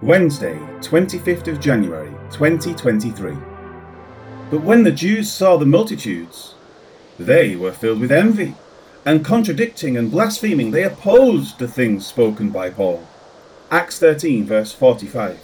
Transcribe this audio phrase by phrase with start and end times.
[0.00, 3.36] Wednesday, 25th of January, 2023.
[4.48, 6.54] But when the Jews saw the multitudes,
[7.18, 8.54] they were filled with envy,
[9.04, 13.04] and contradicting and blaspheming, they opposed the things spoken by Paul.
[13.72, 15.40] Acts 13, verse 45.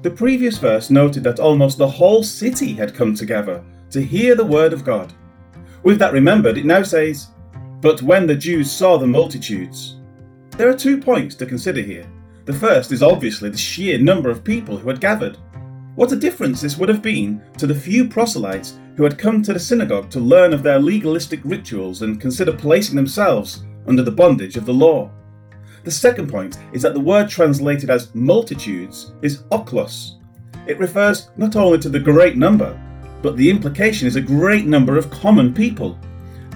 [0.00, 4.46] The previous verse noted that almost the whole city had come together to hear the
[4.46, 5.12] word of God.
[5.82, 7.28] With that remembered, it now says,
[7.82, 9.96] But when the Jews saw the multitudes.
[10.52, 12.06] There are two points to consider here.
[12.44, 15.38] The first is obviously the sheer number of people who had gathered.
[15.94, 19.52] What a difference this would have been to the few proselytes who had come to
[19.54, 24.56] the synagogue to learn of their legalistic rituals and consider placing themselves under the bondage
[24.56, 25.10] of the law.
[25.84, 30.20] The second point is that the word translated as multitudes is oklos.
[30.66, 32.78] It refers not only to the great number,
[33.22, 35.98] but the implication is a great number of common people.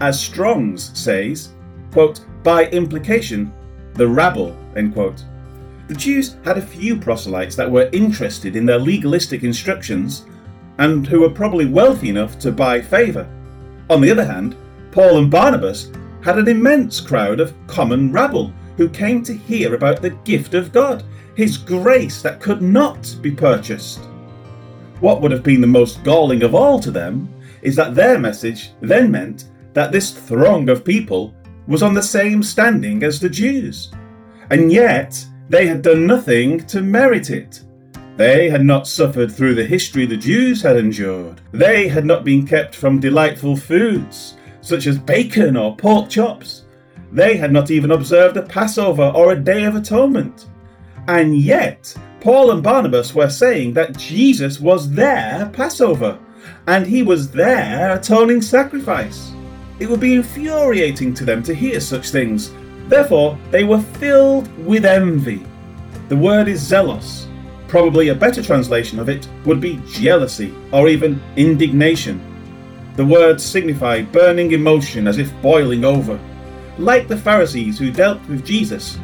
[0.00, 1.52] As Strong's says,
[1.92, 3.52] quote, by implication,
[3.94, 5.24] the rabble, end quote.
[5.88, 10.26] The Jews had a few proselytes that were interested in their legalistic instructions
[10.78, 13.26] and who were probably wealthy enough to buy favour.
[13.88, 14.56] On the other hand,
[14.90, 15.90] Paul and Barnabas
[16.22, 20.72] had an immense crowd of common rabble who came to hear about the gift of
[20.72, 24.00] God, His grace that could not be purchased.
[25.00, 27.28] What would have been the most galling of all to them
[27.62, 31.34] is that their message then meant that this throng of people
[31.66, 33.92] was on the same standing as the Jews.
[34.50, 37.62] And yet, they had done nothing to merit it.
[38.16, 41.40] They had not suffered through the history the Jews had endured.
[41.52, 46.64] They had not been kept from delightful foods, such as bacon or pork chops.
[47.12, 50.46] They had not even observed a Passover or a Day of Atonement.
[51.08, 56.18] And yet, Paul and Barnabas were saying that Jesus was their Passover,
[56.66, 59.32] and he was their atoning sacrifice.
[59.78, 62.50] It would be infuriating to them to hear such things,
[62.88, 65.44] Therefore, they were filled with envy.
[66.08, 67.26] The word is zelos.
[67.68, 72.20] Probably a better translation of it would be jealousy or even indignation.
[72.94, 76.18] The words signify burning emotion as if boiling over.
[76.78, 78.98] Like the Pharisees who dealt with Jesus,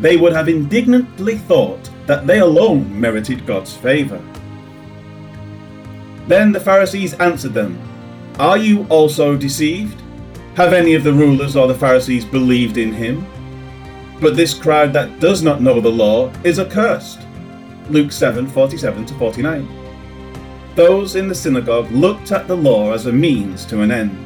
[0.00, 4.22] they would have indignantly thought that they alone merited God's favour.
[6.28, 7.78] Then the Pharisees answered them,
[8.38, 10.02] Are you also deceived?
[10.56, 13.26] Have any of the rulers or the Pharisees believed in him?
[14.22, 17.20] But this crowd that does not know the law is accursed.
[17.90, 19.68] Luke 7 47 to 49.
[20.74, 24.16] Those in the synagogue looked at the law as a means to an end.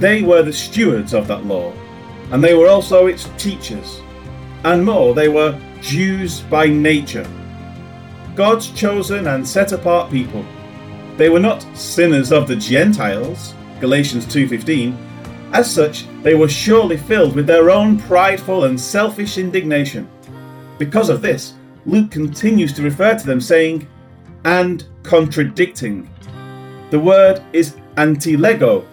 [0.00, 1.72] They were the stewards of that law,
[2.32, 4.00] and they were also its teachers.
[4.64, 7.30] And more, they were Jews by nature.
[8.34, 10.44] God's chosen and set apart people.
[11.16, 14.96] They were not sinners of the Gentiles, Galatians 2:15,
[15.56, 20.06] as such, they were surely filled with their own prideful and selfish indignation.
[20.78, 21.54] Because of this,
[21.86, 23.88] Luke continues to refer to them saying,
[24.44, 26.10] and contradicting.
[26.90, 28.86] The word is anti-lego.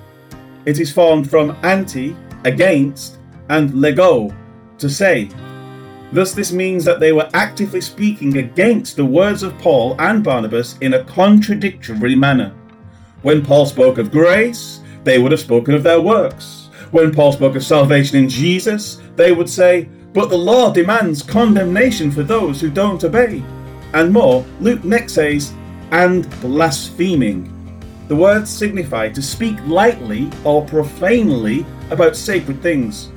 [0.66, 2.16] It is formed from anti,
[2.46, 3.18] against,
[3.50, 4.34] and lego,
[4.78, 5.30] to say.
[6.14, 10.78] Thus, this means that they were actively speaking against the words of Paul and Barnabas
[10.80, 12.54] in a contradictory manner.
[13.22, 16.70] When Paul spoke of grace, they would have spoken of their works.
[16.92, 22.12] When Paul spoke of salvation in Jesus, they would say, But the law demands condemnation
[22.12, 23.44] for those who don't obey.
[23.94, 25.54] And more, Luke next says,
[25.92, 27.50] and blaspheming.
[28.08, 33.12] The words signify to speak lightly or profanely about sacred things.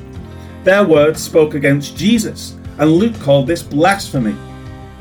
[0.65, 4.37] Their words spoke against Jesus, and Luke called this blasphemy.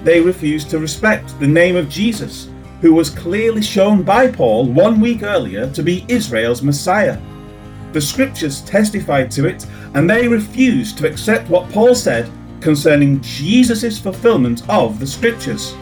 [0.03, 2.49] They refused to respect the name of Jesus
[2.81, 7.19] who was clearly shown by Paul one week earlier to be Israel's Messiah.
[7.93, 13.99] The scriptures testified to it, and they refused to accept what Paul said concerning Jesus'
[13.99, 15.73] fulfillment of the scriptures.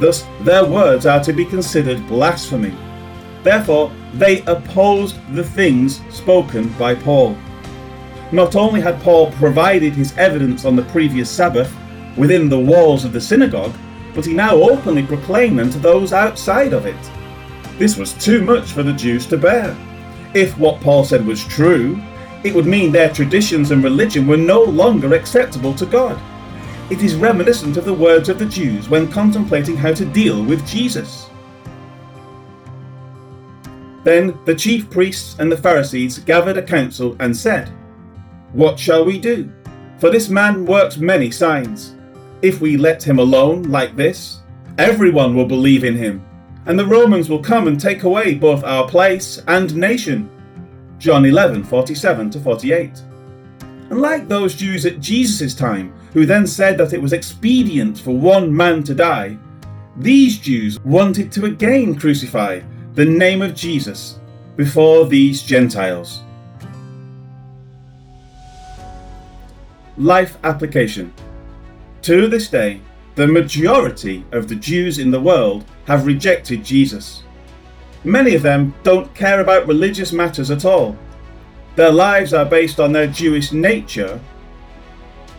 [0.00, 2.74] Thus, their words are to be considered blasphemy.
[3.42, 7.36] Therefore, they opposed the things spoken by Paul.
[8.32, 11.72] Not only had Paul provided his evidence on the previous Sabbath
[12.16, 13.74] within the walls of the synagogue,
[14.16, 16.96] but he now openly proclaimed them to those outside of it.
[17.78, 19.76] This was too much for the Jews to bear.
[20.34, 22.02] If what Paul said was true,
[22.42, 26.18] it would mean their traditions and religion were no longer acceptable to God.
[26.90, 30.66] It is reminiscent of the words of the Jews when contemplating how to deal with
[30.66, 31.28] Jesus.
[34.02, 37.68] Then the chief priests and the Pharisees gathered a council and said,
[38.52, 39.52] What shall we do?
[39.98, 41.95] For this man works many signs.
[42.42, 44.40] If we let him alone like this,
[44.78, 46.24] everyone will believe in him,
[46.66, 50.28] and the Romans will come and take away both our place and nation.
[50.98, 53.02] John 11 47 to 48.
[53.90, 58.16] And like those Jews at Jesus' time who then said that it was expedient for
[58.16, 59.38] one man to die,
[59.96, 62.60] these Jews wanted to again crucify
[62.94, 64.18] the name of Jesus
[64.56, 66.22] before these Gentiles.
[69.96, 71.12] Life application.
[72.06, 72.80] To this day,
[73.16, 77.24] the majority of the Jews in the world have rejected Jesus.
[78.04, 80.96] Many of them don't care about religious matters at all.
[81.74, 84.20] Their lives are based on their Jewish nature,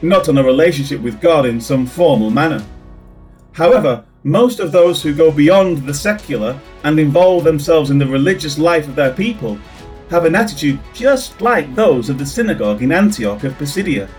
[0.02, 2.62] not on a relationship with God in some formal manner.
[3.54, 8.58] However, most of those who go beyond the secular and involve themselves in the religious
[8.58, 9.58] life of their people
[10.10, 14.10] have an attitude just like those of the synagogue in Antioch of Pisidia.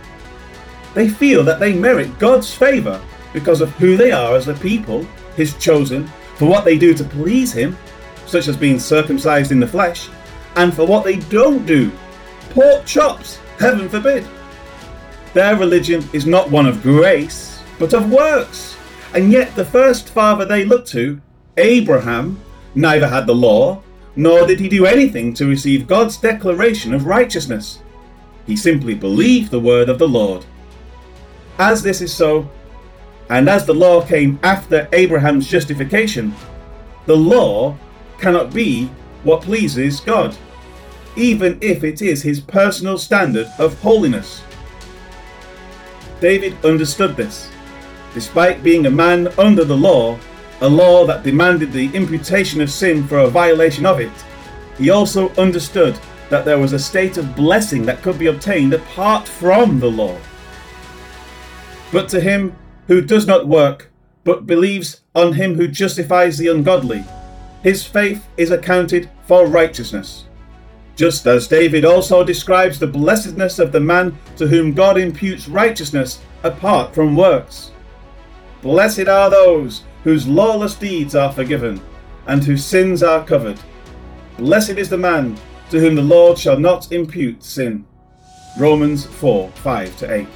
[0.98, 3.00] They feel that they merit God's favour
[3.32, 5.06] because of who they are as a people,
[5.36, 7.78] His chosen, for what they do to please Him,
[8.26, 10.08] such as being circumcised in the flesh,
[10.56, 11.92] and for what they don't do,
[12.50, 14.26] pork chops, heaven forbid.
[15.34, 18.76] Their religion is not one of grace, but of works.
[19.14, 21.20] And yet, the first father they look to,
[21.58, 22.40] Abraham,
[22.74, 23.84] neither had the law,
[24.16, 27.84] nor did he do anything to receive God's declaration of righteousness.
[28.48, 30.44] He simply believed the word of the Lord.
[31.58, 32.49] As this is so,
[33.31, 36.32] and as the law came after Abraham's justification,
[37.06, 37.76] the law
[38.19, 38.87] cannot be
[39.25, 40.37] what pleases God,
[41.16, 44.43] even if it is his personal standard of holiness.
[46.20, 47.50] David understood this.
[48.14, 50.19] Despite being a man under the law,
[50.61, 54.12] a law that demanded the imputation of sin for a violation of it,
[54.76, 55.99] he also understood
[56.31, 60.16] that there was a state of blessing that could be obtained apart from the law.
[61.93, 62.56] But to him
[62.87, 63.90] who does not work,
[64.25, 67.05] but believes on him who justifies the ungodly,
[67.62, 70.25] his faith is accounted for righteousness.
[70.96, 76.20] Just as David also describes the blessedness of the man to whom God imputes righteousness
[76.43, 77.70] apart from works.
[78.62, 81.81] Blessed are those whose lawless deeds are forgiven,
[82.26, 83.58] and whose sins are covered.
[84.37, 85.38] Blessed is the man
[85.70, 87.87] to whom the Lord shall not impute sin.
[88.58, 90.26] Romans 4 5 to 8.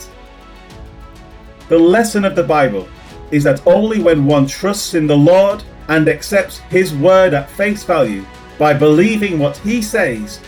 [1.72, 2.86] The lesson of the Bible
[3.30, 7.82] is that only when one trusts in the Lord and accepts His word at face
[7.82, 8.26] value
[8.58, 10.38] by believing what He says,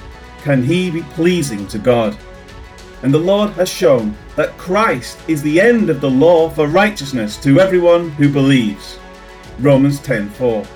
[0.43, 2.15] can he be pleasing to God.
[3.03, 7.39] And the Lord has shown that Christ is the end of the law for righteousness
[7.39, 8.99] to everyone who believes.
[9.61, 10.67] Romans 10:4.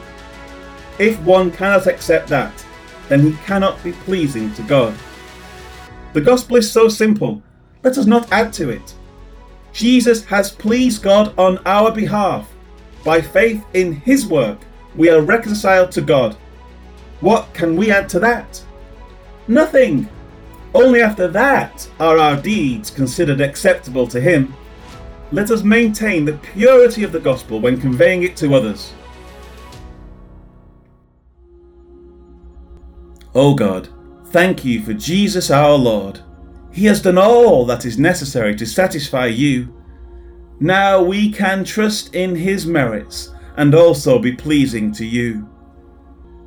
[0.98, 2.54] If one cannot accept that,
[3.10, 4.94] then he cannot be pleasing to God.
[6.14, 7.42] The gospel is so simple.
[7.82, 8.94] Let us not add to it.
[9.72, 12.50] Jesus has pleased God on our behalf.
[13.04, 14.58] By faith in his work,
[14.96, 16.34] we are reconciled to God.
[17.20, 18.62] What can we add to that?
[19.46, 20.08] Nothing.
[20.74, 24.54] Only after that are our deeds considered acceptable to him.
[25.32, 28.92] Let us maintain the purity of the gospel when conveying it to others.
[33.34, 33.88] O God,
[34.26, 36.20] thank you for Jesus our Lord.
[36.78, 39.74] He has done all that is necessary to satisfy you.
[40.60, 45.48] Now we can trust in his merits and also be pleasing to you.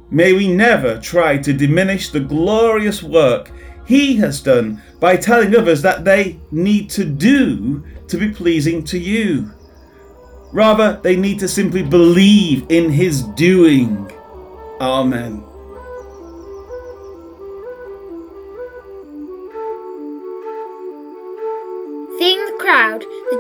[0.10, 3.52] May we never try to diminish the glorious work
[3.86, 8.98] he has done by telling others that they need to do to be pleasing to
[8.98, 9.52] you.
[10.54, 14.10] Rather, they need to simply believe in his doing.
[14.80, 15.44] Amen.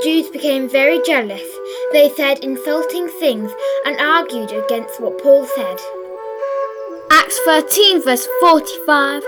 [0.03, 1.43] Jews became very jealous.
[1.91, 3.51] They said insulting things
[3.86, 5.77] and argued against what Paul said.
[7.12, 9.22] Acts 13, verse 45.